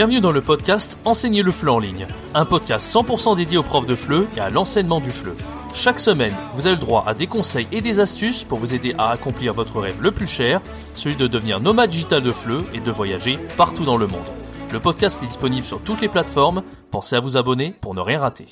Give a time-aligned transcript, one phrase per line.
[0.00, 3.84] Bienvenue dans le podcast Enseigner le FLE en ligne, un podcast 100% dédié aux profs
[3.84, 5.34] de FLE et à l'enseignement du FLE.
[5.74, 8.94] Chaque semaine, vous avez le droit à des conseils et des astuces pour vous aider
[8.96, 10.62] à accomplir votre rêve le plus cher,
[10.94, 14.24] celui de devenir nomade digital de FLE et de voyager partout dans le monde.
[14.72, 18.20] Le podcast est disponible sur toutes les plateformes, pensez à vous abonner pour ne rien
[18.20, 18.46] rater.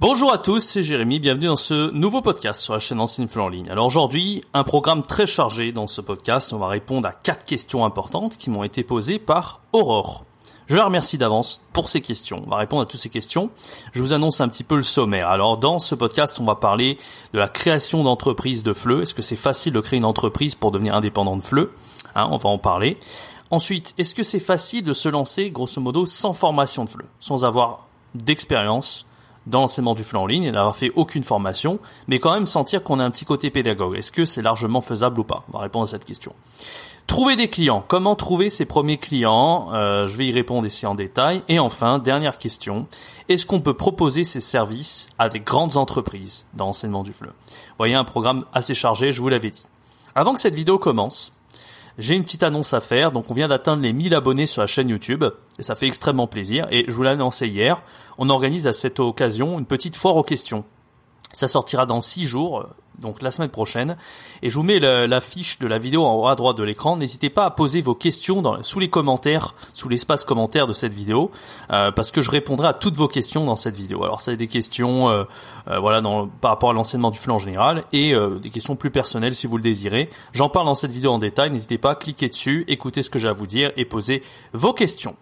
[0.00, 3.46] Bonjour à tous, c'est Jérémy, bienvenue dans ce nouveau podcast sur la chaîne Ancien Fleur
[3.46, 3.68] en ligne.
[3.68, 7.84] Alors aujourd'hui, un programme très chargé dans ce podcast, on va répondre à quatre questions
[7.84, 10.24] importantes qui m'ont été posées par Aurore.
[10.68, 12.44] Je la remercie d'avance pour ces questions.
[12.46, 13.50] On va répondre à toutes ces questions.
[13.90, 15.30] Je vous annonce un petit peu le sommaire.
[15.30, 16.96] Alors dans ce podcast, on va parler
[17.32, 19.02] de la création d'entreprises de FLE.
[19.02, 21.70] Est-ce que c'est facile de créer une entreprise pour devenir indépendant de FLE
[22.14, 22.98] hein, On va en parler.
[23.50, 27.44] Ensuite, est-ce que c'est facile de se lancer, grosso modo, sans formation de FLE, sans
[27.44, 29.08] avoir d'expérience
[29.48, 32.82] dans l'enseignement du flux en ligne et n'avoir fait aucune formation, mais quand même sentir
[32.82, 33.96] qu'on a un petit côté pédagogue.
[33.96, 36.32] Est-ce que c'est largement faisable ou pas On va répondre à cette question.
[37.08, 37.82] Trouver des clients.
[37.88, 39.68] Comment trouver ses premiers clients?
[39.72, 41.42] Euh, Je vais y répondre ici en détail.
[41.48, 42.86] Et enfin, dernière question.
[43.30, 47.26] Est-ce qu'on peut proposer ces services à des grandes entreprises dans l'enseignement du Vous
[47.78, 49.64] voyez, un programme assez chargé, je vous l'avais dit.
[50.14, 51.32] Avant que cette vidéo commence,
[51.98, 53.12] j'ai une petite annonce à faire.
[53.12, 55.24] Donc on vient d'atteindre les 1000 abonnés sur la chaîne YouTube
[55.58, 56.66] et ça fait extrêmement plaisir.
[56.70, 57.82] Et je vous l'ai annoncé hier,
[58.16, 60.64] on organise à cette occasion une petite foire aux questions.
[61.32, 63.96] Ça sortira dans 6 jours, donc la semaine prochaine.
[64.42, 66.96] Et je vous mets la, fiche de la vidéo en haut à droite de l'écran.
[66.96, 70.92] N'hésitez pas à poser vos questions dans, sous les commentaires, sous l'espace commentaire de cette
[70.92, 71.30] vidéo,
[71.70, 74.04] euh, parce que je répondrai à toutes vos questions dans cette vidéo.
[74.04, 75.24] Alors ça a des questions, euh,
[75.68, 76.02] euh, voilà,
[76.40, 79.56] par rapport à l'enseignement du flux en général, et des questions plus personnelles si vous
[79.56, 80.10] le désirez.
[80.32, 81.50] J'en parle dans cette vidéo en détail.
[81.50, 84.72] N'hésitez pas à cliquer dessus, écouter ce que j'ai à vous dire et poser vos
[84.72, 85.16] questions.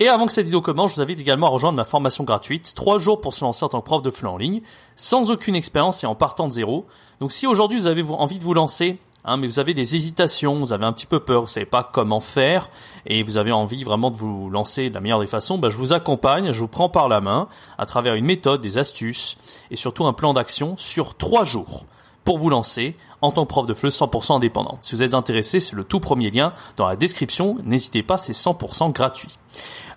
[0.00, 2.72] Et avant que cette vidéo commence, je vous invite également à rejoindre ma formation gratuite,
[2.76, 4.62] 3 jours pour se lancer en tant que prof de FLE en ligne,
[4.94, 6.86] sans aucune expérience et en partant de zéro.
[7.20, 10.54] Donc si aujourd'hui vous avez envie de vous lancer, hein, mais vous avez des hésitations,
[10.60, 12.70] vous avez un petit peu peur, vous savez pas comment faire,
[13.06, 15.76] et vous avez envie vraiment de vous lancer de la meilleure des façons, bah, je
[15.76, 19.36] vous accompagne, je vous prends par la main à travers une méthode, des astuces,
[19.70, 21.84] et surtout un plan d'action sur 3 jours
[22.24, 24.78] pour vous lancer en tant que prof de FLE 100% indépendant.
[24.82, 27.56] Si vous êtes intéressé, c'est le tout premier lien dans la description.
[27.64, 29.30] N'hésitez pas, c'est 100% gratuit.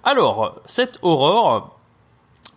[0.04, 1.78] Alors, cette Aurore,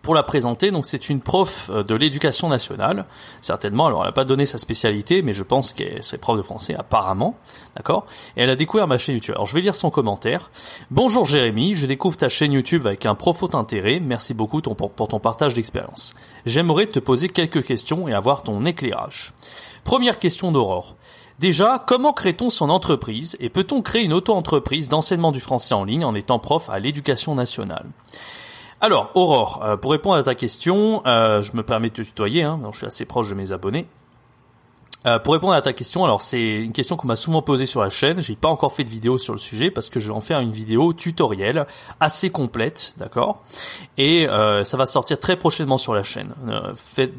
[0.04, 3.06] pour la présenter, donc c'est une prof euh, de l'éducation nationale,
[3.40, 3.86] certainement.
[3.86, 6.74] Alors elle n'a pas donné sa spécialité, mais je pense qu'elle serait prof de français
[6.78, 7.36] apparemment,
[7.74, 8.04] d'accord?
[8.36, 9.34] Et elle a découvert ma chaîne YouTube.
[9.34, 10.50] Alors je vais lire son commentaire.
[10.90, 13.98] Bonjour Jérémy, je découvre ta chaîne YouTube avec un profond intérêt.
[13.98, 16.12] Merci beaucoup pour ton partage d'expérience.
[16.44, 19.32] J'aimerais te poser quelques questions et avoir ton éclairage.
[19.84, 20.96] Première question d'Aurore.
[21.38, 26.04] Déjà, comment crée-t-on son entreprise et peut-on créer une auto-entreprise d'enseignement du français en ligne
[26.04, 27.86] en étant prof à l'éducation nationale?
[28.84, 32.42] Alors, Aurore, euh, pour répondre à ta question, euh, je me permets de te tutoyer,
[32.42, 33.86] hein, je suis assez proche de mes abonnés.
[35.06, 37.80] Euh, pour répondre à ta question, alors c'est une question qu'on m'a souvent posée sur
[37.80, 38.20] la chaîne.
[38.20, 40.40] J'ai pas encore fait de vidéo sur le sujet parce que je vais en faire
[40.40, 41.66] une vidéo tutoriel
[41.98, 43.42] assez complète, d'accord?
[43.96, 46.34] Et ça va sortir très prochainement sur la chaîne.
[46.74, 47.12] Faites,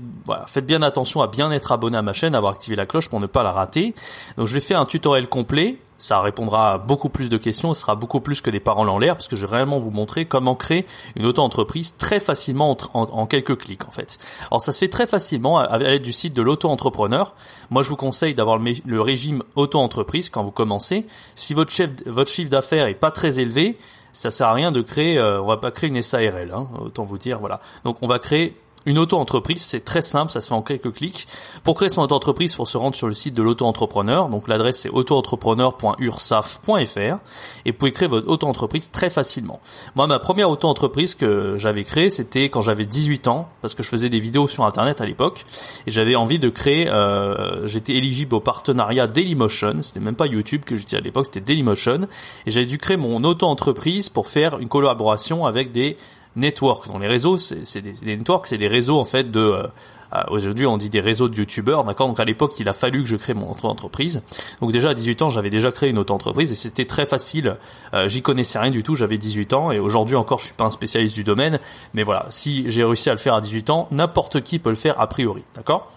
[0.45, 3.19] faites bien attention à bien être abonné à ma chaîne, avoir activé la cloche pour
[3.19, 3.93] ne pas la rater.
[4.37, 7.81] Donc je vais faire un tutoriel complet ça répondra à beaucoup plus de questions, ce
[7.81, 10.25] sera beaucoup plus que des paroles en l'air, parce que je vais réellement vous montrer
[10.25, 10.85] comment créer
[11.15, 14.17] une auto-entreprise très facilement en, quelques clics en fait.
[14.51, 17.33] Alors ça se fait très facilement à, l'aide du site de l'auto-entrepreneur.
[17.69, 21.05] Moi je vous conseille d'avoir le, régime auto-entreprise quand vous commencez.
[21.35, 23.77] Si votre, chef, votre chiffre d'affaires est pas très élevé,
[24.13, 27.03] ça sert à rien de créer, euh, on va pas créer une SARL, hein, autant
[27.03, 27.59] vous dire, voilà.
[27.83, 31.27] Donc on va créer une auto-entreprise, c'est très simple, ça se fait en quelques clics.
[31.63, 34.29] Pour créer son auto-entreprise, il faut se rendre sur le site de l'auto-entrepreneur.
[34.29, 37.17] Donc l'adresse c'est auto-entrepreneur.ursaf.fr
[37.65, 39.59] et vous pouvez créer votre auto-entreprise très facilement.
[39.95, 43.89] Moi, ma première auto-entreprise que j'avais créée, c'était quand j'avais 18 ans, parce que je
[43.89, 45.45] faisais des vidéos sur Internet à l'époque
[45.87, 46.87] et j'avais envie de créer.
[46.89, 49.81] Euh, j'étais éligible au partenariat Dailymotion.
[49.81, 52.07] C'était même pas YouTube que j'utilisais à l'époque, c'était Dailymotion
[52.45, 55.97] et j'avais dû créer mon auto-entreprise pour faire une collaboration avec des
[56.35, 56.87] network.
[56.87, 59.67] Dans les réseaux, c'est des, networks, c'est des réseaux en fait de euh,
[60.13, 62.07] euh, Aujourd'hui, on dit des réseaux de youtubeurs, d'accord?
[62.07, 64.21] Donc à l'époque, il a fallu que je crée mon entreprise.
[64.61, 67.57] Donc déjà à 18 ans, j'avais déjà créé une auto-entreprise et c'était très facile.
[67.93, 70.65] Euh, J'y connaissais rien du tout, j'avais 18 ans et aujourd'hui encore, je suis pas
[70.65, 71.59] un spécialiste du domaine,
[71.93, 74.75] mais voilà, si j'ai réussi à le faire à 18 ans, n'importe qui peut le
[74.75, 75.91] faire a priori, d'accord?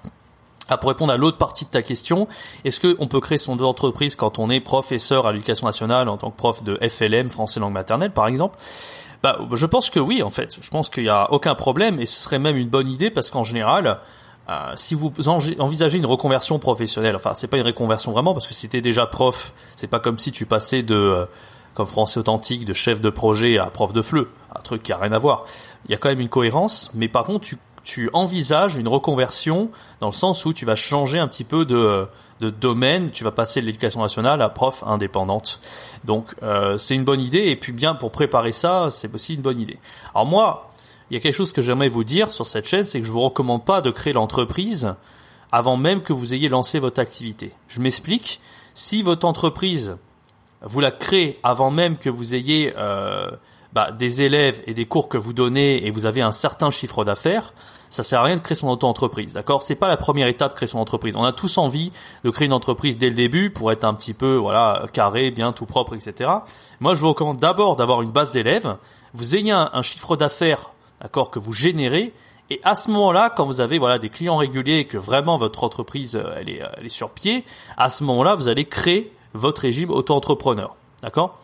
[0.71, 2.29] Ah, pour répondre à l'autre partie de ta question,
[2.65, 6.31] est-ce qu'on peut créer son entreprise quand on est professeur à l'éducation nationale en tant
[6.31, 8.59] que prof de FLM, français langue maternelle par exemple?
[9.23, 10.57] Bah, je pense que oui, en fait.
[10.61, 13.31] Je pense qu'il n'y a aucun problème et ce serait même une bonne idée parce
[13.31, 13.99] qu'en général,
[14.49, 18.55] euh, si vous envisagez une reconversion professionnelle, enfin, c'est pas une reconversion vraiment parce que
[18.55, 21.27] si t'es déjà prof, c'est pas comme si tu passais de euh,
[21.75, 24.97] comme français authentique de chef de projet à prof de fleu, un truc qui a
[24.97, 25.45] rien à voir.
[25.87, 29.71] Il y a quand même une cohérence, mais par contre, tu tu envisages une reconversion
[30.01, 32.07] dans le sens où tu vas changer un petit peu de
[32.41, 35.61] de domaine, tu vas passer de l'éducation nationale à prof indépendante.
[36.05, 39.41] Donc euh, c'est une bonne idée et puis bien pour préparer ça, c'est aussi une
[39.41, 39.79] bonne idée.
[40.15, 40.71] Alors moi,
[41.11, 43.13] il y a quelque chose que j'aimerais vous dire sur cette chaîne, c'est que je
[43.13, 44.95] vous recommande pas de créer l'entreprise
[45.51, 47.53] avant même que vous ayez lancé votre activité.
[47.69, 48.41] Je m'explique.
[48.75, 49.97] Si votre entreprise,
[50.63, 53.29] vous la créez avant même que vous ayez euh,
[53.73, 57.05] bah, des élèves et des cours que vous donnez et vous avez un certain chiffre
[57.05, 57.55] d'affaires,
[57.91, 59.63] ça sert à rien de créer son auto-entreprise, d'accord?
[59.63, 61.17] C'est pas la première étape de créer son entreprise.
[61.17, 61.93] On a tous envie
[62.25, 65.53] de créer une entreprise dès le début pour être un petit peu, voilà, carré, bien
[65.53, 66.31] tout propre, etc.
[66.81, 68.77] Moi, je vous recommande d'abord d'avoir une base d'élèves.
[69.15, 72.13] Vous ayez un, chiffre d'affaires, d'accord, que vous générez.
[72.51, 75.65] Et à ce moment-là, quand vous avez voilà des clients réguliers et que vraiment votre
[75.65, 77.45] entreprise euh, elle est, elle est sur pied,
[77.77, 81.39] à ce moment-là, vous allez créer votre régime auto-entrepreneur, d'accord?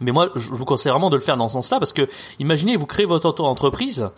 [0.00, 2.76] Mais moi, je vous conseille vraiment de le faire dans ce sens-là parce que imaginez,
[2.76, 4.10] vous créez votre auto-entreprise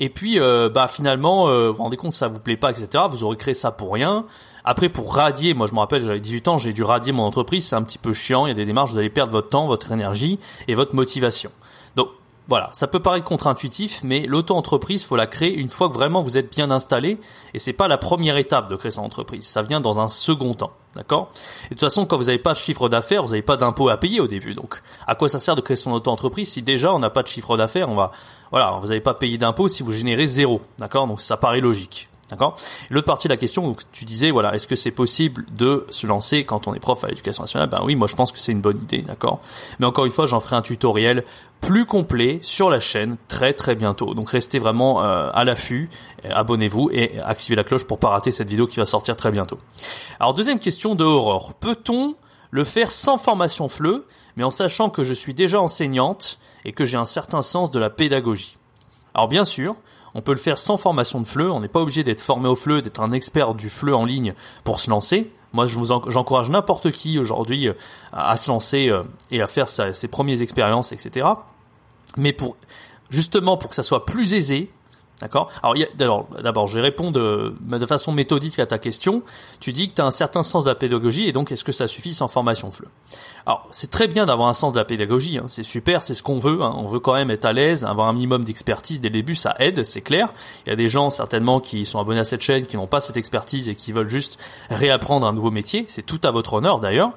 [0.00, 3.04] et puis, euh, bah finalement, euh, vous vous rendez compte, ça vous plaît pas, etc.
[3.10, 4.24] Vous aurez créé ça pour rien.
[4.64, 7.66] Après, pour radier, moi je me rappelle, j'avais 18 ans, j'ai dû radier mon entreprise,
[7.66, 9.66] c'est un petit peu chiant, il y a des démarches, vous allez perdre votre temps,
[9.66, 11.50] votre énergie et votre motivation.
[11.96, 12.08] Donc
[12.48, 16.38] voilà, ça peut paraître contre-intuitif, mais l'auto-entreprise, faut la créer une fois que vraiment vous
[16.38, 17.18] êtes bien installé,
[17.52, 20.54] et c'est pas la première étape de créer son entreprise, ça vient dans un second
[20.54, 21.30] temps, d'accord?
[21.66, 23.90] Et de toute façon, quand vous n'avez pas de chiffre d'affaires, vous n'avez pas d'impôt
[23.90, 26.92] à payer au début, donc à quoi ça sert de créer son auto-entreprise si déjà
[26.94, 28.12] on n'a pas de chiffre d'affaires, on va,
[28.50, 31.06] voilà, vous n'avez pas payé d'impôt si vous générez zéro, d'accord?
[31.06, 32.08] Donc ça paraît logique.
[32.30, 32.56] D'accord?
[32.90, 36.06] L'autre partie de la question, donc, tu disais, voilà, est-ce que c'est possible de se
[36.06, 37.70] lancer quand on est prof à l'éducation nationale?
[37.70, 39.40] Ben oui, moi je pense que c'est une bonne idée, d'accord?
[39.78, 41.24] Mais encore une fois, j'en ferai un tutoriel
[41.60, 44.14] plus complet sur la chaîne très très bientôt.
[44.14, 45.88] Donc restez vraiment euh, à l'affût,
[46.30, 49.58] abonnez-vous et activez la cloche pour pas rater cette vidéo qui va sortir très bientôt.
[50.20, 52.14] Alors deuxième question de Aurore, peut-on
[52.50, 54.04] le faire sans formation FLE,
[54.36, 57.80] mais en sachant que je suis déjà enseignante et que j'ai un certain sens de
[57.80, 58.58] la pédagogie?
[59.14, 59.74] Alors bien sûr,
[60.18, 61.48] on peut le faire sans formation de FLE.
[61.48, 64.34] On n'est pas obligé d'être formé au FLE, d'être un expert du FLE en ligne
[64.64, 65.30] pour se lancer.
[65.52, 67.72] Moi, je vous j'encourage n'importe qui aujourd'hui euh,
[68.12, 71.24] à, se lancer euh, et à faire ses premières expériences, etc.
[72.16, 72.56] Mais pour
[73.10, 74.72] justement pour que ça soit plus aisé,
[75.20, 75.74] D'accord Alors,
[76.42, 79.22] d'abord, je vais répondre de, de, façon méthodique à ta question.
[79.58, 81.72] Tu dis que tu as un certain sens de la pédagogie et donc est-ce que
[81.72, 82.86] ça suffit sans formation FLE
[83.44, 85.46] Alors, c'est très bien d'avoir un sens de la pédagogie, hein.
[85.48, 86.62] c'est super, c'est ce qu'on veut.
[86.62, 86.72] Hein.
[86.76, 89.56] On veut quand même être à l'aise, avoir un minimum d'expertise dès le début, ça
[89.58, 90.28] aide, c'est clair.
[90.66, 93.00] Il y a des gens certainement qui sont abonnés à cette chaîne, qui n'ont pas
[93.00, 94.38] cette expertise et qui veulent juste
[94.70, 95.84] réapprendre un nouveau métier.
[95.88, 97.10] C'est tout à votre honneur d'ailleurs.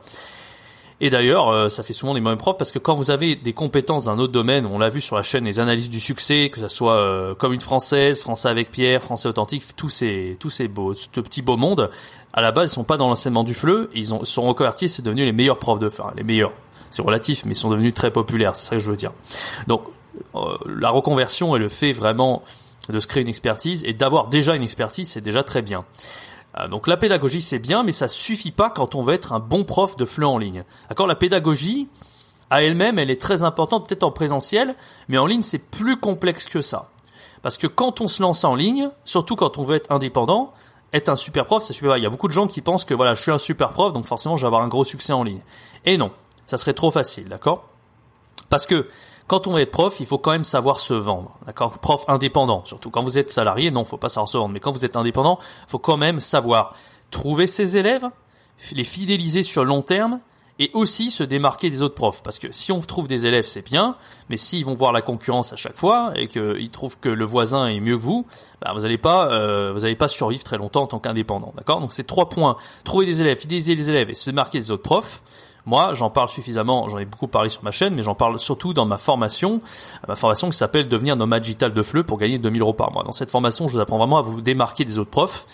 [1.03, 3.53] Et d'ailleurs, euh, ça fait souvent des mêmes profs parce que quand vous avez des
[3.53, 6.59] compétences d'un autre domaine, on l'a vu sur la chaîne, les analyses du succès, que
[6.59, 10.67] ce soit euh, comme une française, français avec Pierre, français authentique, tous ces tous ces
[10.67, 11.89] beaux, ce petit beau monde,
[12.33, 15.01] à la base, ils sont pas dans l'enseignement du FLE, ils ont sont reconvertis, c'est
[15.01, 16.53] devenu les meilleurs profs de, enfin les meilleurs,
[16.91, 19.11] c'est relatif, mais ils sont devenus très populaires, c'est ça que je veux dire.
[19.65, 19.81] Donc
[20.35, 22.43] euh, la reconversion et le fait vraiment
[22.89, 25.83] de se créer une expertise et d'avoir déjà une expertise, c'est déjà très bien.
[26.57, 29.39] Euh, donc la pédagogie c'est bien, mais ça suffit pas quand on veut être un
[29.39, 30.63] bon prof de FLE en ligne.
[30.89, 31.89] D'accord La pédagogie,
[32.49, 34.75] à elle-même, elle est très importante, peut-être en présentiel,
[35.07, 36.89] mais en ligne c'est plus complexe que ça.
[37.41, 40.53] Parce que quand on se lance en ligne, surtout quand on veut être indépendant,
[40.93, 41.97] être un super prof, c'est super.
[41.97, 43.93] Il y a beaucoup de gens qui pensent que voilà, je suis un super prof,
[43.93, 45.41] donc forcément je vais avoir un gros succès en ligne.
[45.85, 46.11] Et non,
[46.45, 47.69] ça serait trop facile, d'accord?
[48.49, 48.89] Parce que
[49.31, 51.37] quand on être prof, il faut quand même savoir se vendre.
[51.45, 51.79] D'accord?
[51.79, 52.89] Prof indépendant, surtout.
[52.89, 54.53] Quand vous êtes salarié, non, faut pas savoir se vendre.
[54.53, 55.39] Mais quand vous êtes indépendant,
[55.69, 56.75] faut quand même savoir
[57.11, 58.03] trouver ses élèves,
[58.73, 60.19] les fidéliser sur long terme
[60.59, 62.21] et aussi se démarquer des autres profs.
[62.23, 63.95] Parce que si on trouve des élèves, c'est bien,
[64.29, 67.67] mais s'ils vont voir la concurrence à chaque fois et qu'ils trouvent que le voisin
[67.67, 68.27] est mieux que vous,
[68.61, 71.53] bah vous n'allez pas, euh, vous allez pas survivre très longtemps en tant qu'indépendant.
[71.55, 71.79] D'accord?
[71.79, 74.83] Donc c'est trois points trouver des élèves, fidéliser les élèves et se démarquer des autres
[74.83, 75.23] profs.
[75.65, 78.73] Moi, j'en parle suffisamment, j'en ai beaucoup parlé sur ma chaîne, mais j'en parle surtout
[78.73, 79.61] dans ma formation,
[80.07, 83.03] ma formation qui s'appelle Devenir nomade digital de FLE pour gagner 2000 euros par mois.
[83.03, 85.45] Dans cette formation, je vous apprends vraiment à vous démarquer des autres profs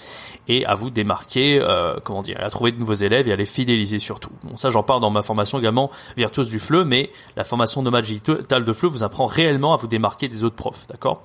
[0.48, 3.46] et à vous démarquer, euh, comment dire, à trouver de nouveaux élèves et à les
[3.46, 4.32] fidéliser surtout.
[4.44, 8.06] Bon, ça, j'en parle dans ma formation également virtuose du FLE, mais la formation nomade
[8.06, 11.24] digital de FLE vous apprend réellement à vous démarquer des autres profs, d'accord?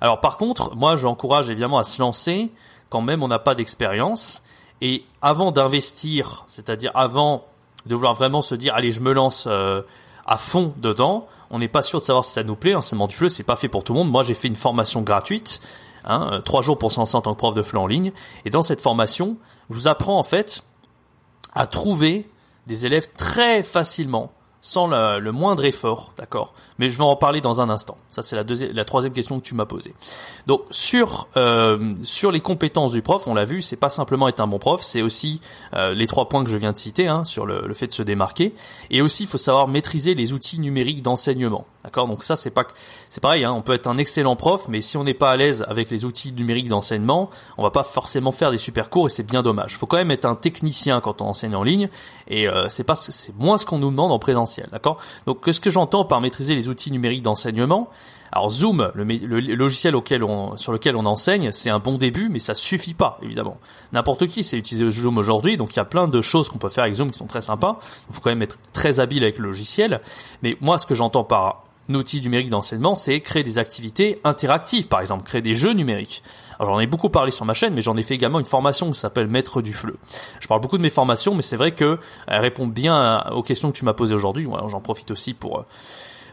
[0.00, 2.50] Alors par contre, moi, j'encourage évidemment à se lancer
[2.90, 4.42] quand même on n'a pas d'expérience
[4.82, 7.46] et avant d'investir, c'est-à-dire avant
[7.86, 9.82] de vouloir vraiment se dire allez je me lance euh,
[10.26, 11.26] à fond dedans.
[11.50, 12.72] On n'est pas sûr de savoir si ça nous plaît.
[12.72, 14.10] L'enseignement du FLE c'est pas fait pour tout le monde.
[14.10, 15.60] Moi j'ai fait une formation gratuite,
[16.04, 18.12] hein, euh, trois jours pour s'en en tant que prof de FLE en ligne.
[18.44, 19.36] Et dans cette formation,
[19.68, 20.62] je vous apprends en fait
[21.54, 22.28] à trouver
[22.66, 26.54] des élèves très facilement sans le moindre effort, d'accord?
[26.78, 27.96] Mais je vais en parler dans un instant.
[28.10, 29.94] Ça, c'est la, deuxième, la troisième question que tu m'as posée.
[30.46, 34.40] Donc, sur euh, sur les compétences du prof, on l'a vu, c'est pas simplement être
[34.40, 35.40] un bon prof, c'est aussi
[35.74, 37.92] euh, les trois points que je viens de citer hein, sur le, le, fait de
[37.92, 38.54] se démarquer.
[38.90, 41.66] Et aussi, il faut savoir maîtriser les outils numériques d'enseignement.
[41.84, 42.08] D'accord?
[42.08, 42.64] Donc ça c'est pas
[43.08, 45.36] c'est pareil hein, on peut être un excellent prof mais si on n'est pas à
[45.36, 49.08] l'aise avec les outils numériques d'enseignement, on va pas forcément faire des super cours et
[49.08, 49.78] c'est bien dommage.
[49.78, 51.88] Faut quand même être un technicien quand on enseigne en ligne
[52.28, 54.18] et euh, c'est pas c'est moins ce qu'on nous demande en
[55.26, 57.90] Donc qu'est-ce que j'entends par maîtriser les outils numériques d'enseignement
[58.32, 59.04] alors Zoom, le,
[59.56, 59.94] logiciel
[60.56, 63.58] sur lequel on enseigne, c'est un bon début, mais ça suffit pas, évidemment.
[63.92, 66.68] N'importe qui sait utiliser Zoom aujourd'hui, donc il y a plein de choses qu'on peut
[66.68, 67.80] faire avec Zoom qui sont très sympas.
[68.08, 70.00] Il faut quand même être très habile avec le logiciel.
[70.42, 75.00] Mais moi, ce que j'entends par outil numérique d'enseignement, c'est créer des activités interactives, par
[75.00, 76.22] exemple, créer des jeux numériques.
[76.60, 78.92] Alors j'en ai beaucoup parlé sur ma chaîne, mais j'en ai fait également une formation
[78.92, 79.96] qui s'appelle Maître du Fleu.
[80.40, 83.72] Je parle beaucoup de mes formations, mais c'est vrai que elle répond bien aux questions
[83.72, 84.46] que tu m'as posées aujourd'hui.
[84.66, 85.64] J'en profite aussi pour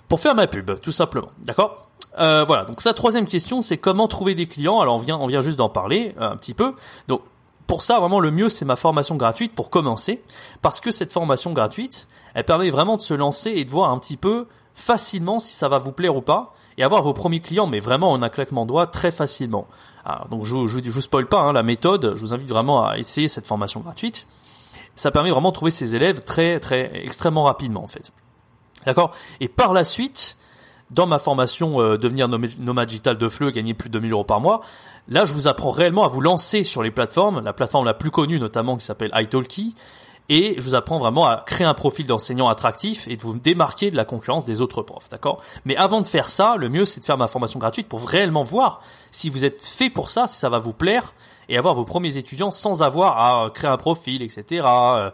[0.09, 1.29] pour faire ma pub, tout simplement.
[1.43, 1.87] D'accord?
[2.19, 2.65] Euh, Voilà.
[2.65, 4.81] Donc la troisième question, c'est comment trouver des clients?
[4.81, 6.75] Alors on vient on vient juste d'en parler euh, un petit peu.
[7.07, 7.21] Donc
[7.65, 10.21] pour ça, vraiment, le mieux, c'est ma formation gratuite pour commencer,
[10.61, 13.99] parce que cette formation gratuite, elle permet vraiment de se lancer et de voir un
[13.99, 17.67] petit peu facilement si ça va vous plaire ou pas et avoir vos premiers clients,
[17.67, 19.67] mais vraiment en un claquement de doigts très facilement.
[20.07, 22.87] Alors, donc je, je, je vous spoil pas hein, la méthode, je vous invite vraiment
[22.87, 24.25] à essayer cette formation gratuite.
[24.95, 28.13] Ça permet vraiment de trouver ses élèves très très extrêmement rapidement en fait.
[28.85, 29.11] D'accord?
[29.41, 30.37] Et par la suite,
[30.91, 34.39] dans ma formation euh, devenir nomade digital de Fleu, gagner plus de 2000 euros par
[34.39, 34.61] mois,
[35.09, 38.09] là je vous apprends réellement à vous lancer sur les plateformes, la plateforme la plus
[38.09, 39.75] connue notamment qui s'appelle italki,
[40.29, 43.91] et je vous apprends vraiment à créer un profil d'enseignant attractif et de vous démarquer
[43.91, 45.41] de la concurrence des autres profs, d'accord?
[45.65, 48.43] Mais avant de faire ça, le mieux c'est de faire ma formation gratuite pour réellement
[48.43, 48.81] voir
[49.11, 51.13] si vous êtes fait pour ça, si ça va vous plaire
[51.49, 54.65] et avoir vos premiers étudiants sans avoir à créer un profil, etc.
[54.65, 55.09] Euh,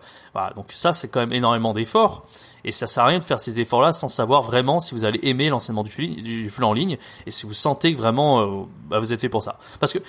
[0.56, 2.26] donc ça c'est quand même énormément d'efforts
[2.66, 5.20] et ça sert à rien de faire ces efforts-là sans savoir vraiment si vous allez
[5.24, 9.00] aimer l'enseignement du du flux en ligne et si vous sentez que vraiment euh, bah,
[9.00, 9.58] vous êtes fait pour ça.
[9.80, 10.00] Parce que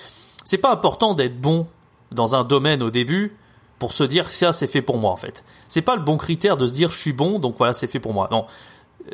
[0.43, 1.67] c'est pas important d'être bon
[2.11, 3.35] dans un domaine au début
[3.79, 5.43] pour se dire ça c'est fait pour moi en fait.
[5.67, 7.99] C'est pas le bon critère de se dire je suis bon donc voilà c'est fait
[7.99, 8.27] pour moi.
[8.31, 8.45] Non,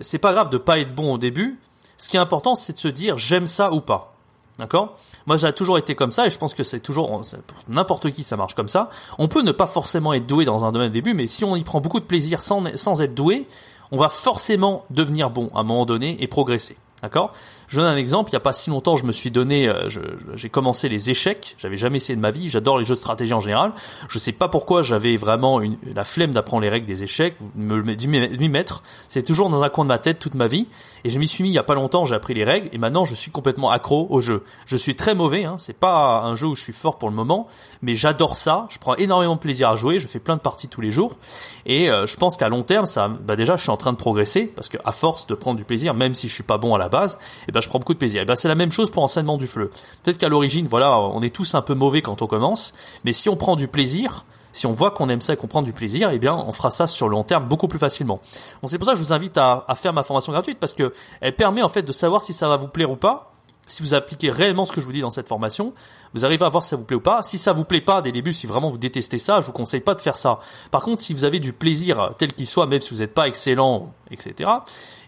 [0.01, 1.59] c'est pas grave de pas être bon au début.
[1.97, 4.13] Ce qui est important c'est de se dire j'aime ça ou pas.
[4.57, 4.97] D'accord?
[5.25, 8.23] Moi j'ai toujours été comme ça et je pense que c'est toujours pour n'importe qui
[8.23, 8.89] ça marche comme ça.
[9.17, 11.55] On peut ne pas forcément être doué dans un domaine au début mais si on
[11.55, 13.47] y prend beaucoup de plaisir sans sans être doué,
[13.91, 16.77] on va forcément devenir bon à un moment donné et progresser.
[17.01, 17.33] D'accord?
[17.71, 18.31] Je donne un exemple.
[18.31, 19.87] Il n'y a pas si longtemps, je me suis donné, euh,
[20.35, 21.55] j'ai commencé les échecs.
[21.57, 22.49] J'avais jamais essayé de ma vie.
[22.49, 23.71] J'adore les jeux de stratégie en général.
[24.09, 27.81] Je sais pas pourquoi j'avais vraiment une, la flemme d'apprendre les règles des échecs, me
[27.81, 28.83] m'y mettre.
[29.07, 30.67] C'est toujours dans un coin de ma tête toute ma vie.
[31.03, 32.05] Et je m'y suis mis il y a pas longtemps.
[32.05, 34.43] J'ai appris les règles et maintenant je suis complètement accro au jeu.
[34.65, 35.45] Je suis très mauvais.
[35.45, 35.55] Hein.
[35.57, 37.47] C'est pas un jeu où je suis fort pour le moment,
[37.81, 38.67] mais j'adore ça.
[38.69, 39.97] Je prends énormément de plaisir à jouer.
[39.97, 41.17] Je fais plein de parties tous les jours.
[41.65, 43.97] Et euh, je pense qu'à long terme, ça, bah déjà, je suis en train de
[43.97, 46.75] progresser parce que à force de prendre du plaisir, même si je suis pas bon
[46.75, 48.21] à la base, eh ben je prends beaucoup de plaisir.
[48.21, 49.69] Et ben c'est la même chose pour enseignement du fleu.
[50.03, 52.73] Peut-être qu'à l'origine, voilà, on est tous un peu mauvais quand on commence,
[53.05, 55.61] mais si on prend du plaisir, si on voit qu'on aime ça et qu'on prend
[55.61, 58.19] du plaisir, eh bien, on fera ça sur le long terme beaucoup plus facilement.
[58.61, 60.93] Donc c'est pour ça que je vous invite à, faire ma formation gratuite parce que
[61.21, 63.31] elle permet en fait de savoir si ça va vous plaire ou pas
[63.67, 65.73] si vous appliquez réellement ce que je vous dis dans cette formation,
[66.13, 67.23] vous arrivez à voir si ça vous plaît ou pas.
[67.23, 69.81] Si ça vous plaît pas dès début, si vraiment vous détestez ça, je vous conseille
[69.81, 70.39] pas de faire ça.
[70.71, 73.27] Par contre, si vous avez du plaisir tel qu'il soit, même si vous n'êtes pas
[73.27, 74.49] excellent, etc.,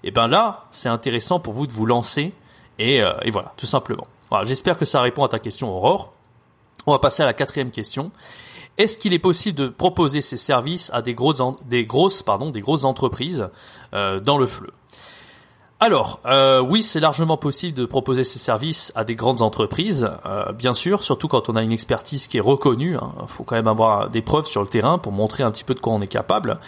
[0.03, 2.33] et eh ben là, c'est intéressant pour vous de vous lancer
[2.79, 4.07] et, euh, et voilà, tout simplement.
[4.29, 6.13] Voilà, j'espère que ça répond à ta question, Aurore.
[6.85, 8.11] On va passer à la quatrième question.
[8.77, 13.49] Est-ce qu'il est possible de proposer ces services à des grosses, pardon, des grosses entreprises
[13.93, 14.71] euh, dans le fleu?
[15.79, 20.51] Alors, euh, oui, c'est largement possible de proposer ces services à des grandes entreprises, euh,
[20.53, 22.93] bien sûr, surtout quand on a une expertise qui est reconnue.
[22.93, 23.11] Il hein.
[23.27, 25.81] faut quand même avoir des preuves sur le terrain pour montrer un petit peu de
[25.81, 26.59] quoi on est capable.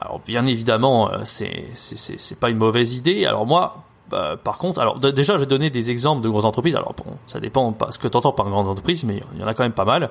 [0.00, 3.26] Alors, bien évidemment, c'est c'est pas une mauvaise idée.
[3.26, 3.82] Alors moi,
[4.12, 6.76] bah, par contre, alors déjà, je vais donner des exemples de grosses entreprises.
[6.76, 9.42] Alors bon, ça dépend pas ce que tu entends par grande entreprise, mais il y
[9.42, 10.10] en a quand même pas mal.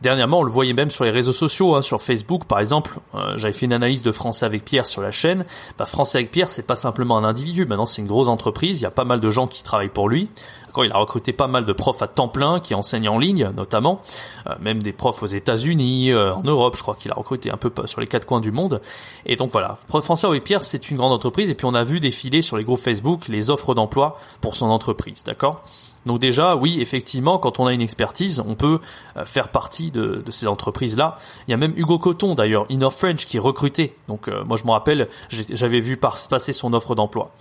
[0.00, 2.98] Dernièrement, on le voyait même sur les réseaux sociaux, hein, sur Facebook par exemple.
[3.14, 5.44] Euh, j'avais fait une analyse de Français avec Pierre sur la chaîne.
[5.76, 7.66] Bah, Français avec Pierre, c'est pas simplement un individu.
[7.66, 8.80] Maintenant, c'est une grosse entreprise.
[8.80, 10.30] Il y a pas mal de gens qui travaillent pour lui
[10.76, 14.00] il a recruté pas mal de profs à temps plein qui enseignent en ligne, notamment,
[14.48, 16.76] euh, même des profs aux États-Unis, euh, en Europe.
[16.76, 18.80] Je crois qu'il a recruté un peu sur les quatre coins du monde.
[19.26, 21.50] Et donc voilà, François Oeil Pierre, c'est une grande entreprise.
[21.50, 24.66] Et puis on a vu défiler sur les groupes Facebook les offres d'emploi pour son
[24.66, 25.62] entreprise, d'accord?
[26.06, 28.80] Donc déjà, oui, effectivement, quand on a une expertise, on peut
[29.16, 31.16] euh, faire partie de, de ces entreprises-là.
[31.46, 33.96] Il y a même Hugo Coton, d'ailleurs, Inner French, qui est recruté.
[34.08, 37.32] Donc moi, je me rappelle, j'avais vu passer son offre d'emploi.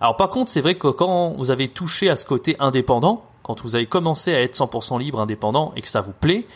[0.00, 3.62] Alors par contre, c'est vrai que quand vous avez touché à ce côté indépendant, quand
[3.62, 6.46] vous avez commencé à être 100% libre, indépendant et que ça vous plaît,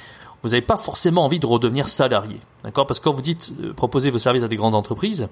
[0.42, 2.40] vous n'avez pas forcément envie de redevenir salarié.
[2.64, 2.86] D'accord?
[2.86, 5.28] Parce que quand vous dites euh, proposer vos services à des grandes entreprises,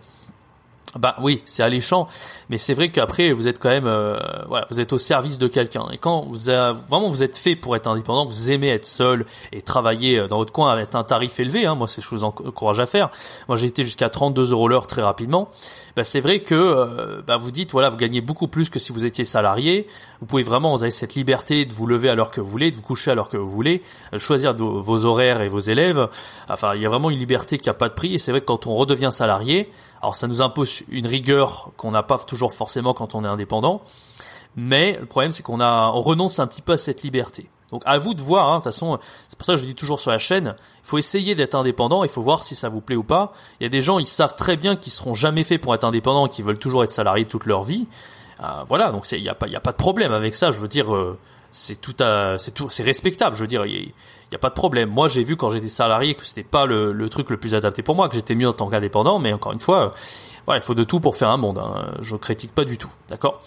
[0.99, 2.07] bah oui, c'est alléchant,
[2.51, 5.47] mais c'est vrai qu'après vous êtes quand même, euh, voilà, vous êtes au service de
[5.47, 5.87] quelqu'un.
[5.91, 9.25] Et quand vous avez, vraiment vous êtes fait pour être indépendant, vous aimez être seul
[9.53, 11.65] et travailler euh, dans votre coin avec un tarif élevé.
[11.65, 13.09] Hein, moi, c'est ce que je vous encourage à faire.
[13.49, 15.49] Moi, j'ai été jusqu'à 32 euros l'heure très rapidement.
[15.97, 18.93] Bah, c'est vrai que euh, bah, vous dites voilà, vous gagnez beaucoup plus que si
[18.93, 19.87] vous étiez salarié.
[20.21, 22.71] Vous pouvez vraiment, vous avez cette liberté de vous lever à l'heure que vous voulez,
[22.71, 23.83] de vous coucher à l'heure que vous voulez,
[24.19, 26.07] choisir vos, vos horaires et vos élèves.
[26.51, 28.15] Enfin, il y a vraiment une liberté qui a pas de prix.
[28.15, 29.71] Et c'est vrai que quand on redevient salarié
[30.03, 33.83] alors ça nous impose une rigueur qu'on n'a pas toujours forcément quand on est indépendant,
[34.57, 37.49] mais le problème c'est qu'on a on renonce un petit peu à cette liberté.
[37.73, 38.99] Donc à vous de voir, hein, de toute façon,
[39.29, 42.05] c'est pour ça que je dis toujours sur la chaîne, il faut essayer d'être indépendant,
[42.05, 43.33] il faut voir si ça vous plaît ou pas.
[43.59, 45.85] Il y a des gens, ils savent très bien qu'ils seront jamais faits pour être
[45.85, 47.87] indépendants, qui veulent toujours être salariés toute leur vie.
[48.43, 50.51] Euh, voilà, donc il n'y a pas, y a pas de problème avec ça.
[50.51, 51.19] Je veux dire, euh,
[51.53, 51.95] c'est tout,
[52.39, 53.37] c'est tout, c'est respectable.
[53.37, 53.93] Je veux dire, il
[54.33, 54.89] y, a pas de problème.
[54.89, 57.83] Moi, j'ai vu quand j'étais salarié que c'était pas le, le, truc le plus adapté
[57.83, 59.19] pour moi, que j'étais mieux en tant qu'indépendant.
[59.19, 59.93] Mais encore une fois,
[60.47, 61.59] voilà, il faut de tout pour faire un monde.
[61.59, 61.93] Hein.
[62.01, 63.41] Je critique pas du tout, d'accord?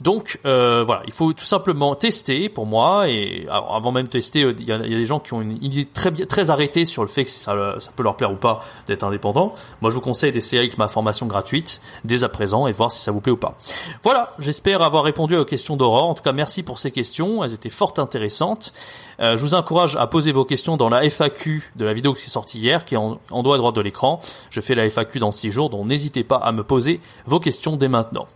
[0.00, 4.54] Donc euh, voilà, il faut tout simplement tester pour moi et avant même tester, euh,
[4.58, 7.24] il y, a, des gens qui ont une idée très très arrêtée sur le fait
[7.24, 9.52] que ça, ça peut leur plaire ou pas d'être indépendant.
[9.82, 13.00] Moi, je vous conseille d'essayer avec ma formation gratuite dès à présent et voir si
[13.00, 13.56] ça vous plaît ou pas.
[14.04, 16.08] Voilà, j'espère avoir répondu aux questions d'Aurore.
[16.08, 18.72] En tout cas, merci pour ces questions, elles étaient fort intéressantes.
[19.20, 22.24] Euh, je vous encourage à poser vos questions dans la FAQ de la vidéo qui
[22.24, 24.20] est sortie hier, qui est en, en haut à droite de l'écran.
[24.50, 27.76] Je fais la FAQ dans 6 jours, donc n'hésitez pas à me poser vos questions
[27.76, 28.26] dès maintenant.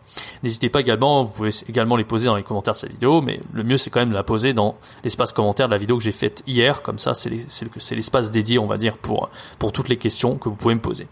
[0.43, 3.41] N'hésitez pas également, vous pouvez également les poser dans les commentaires de cette vidéo, mais
[3.53, 6.03] le mieux c'est quand même de la poser dans l'espace commentaire de la vidéo que
[6.03, 7.31] j'ai faite hier, comme ça c'est
[7.95, 11.07] l'espace dédié on va dire pour, pour toutes les questions que vous pouvez me poser.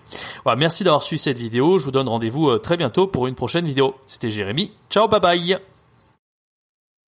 [0.44, 3.34] Voilà, merci d'avoir suivi cette vidéo, je vous donne rendez-vous euh, très bientôt pour une
[3.34, 3.94] prochaine vidéo.
[4.06, 5.69] C'était Jérémy, ciao bye bye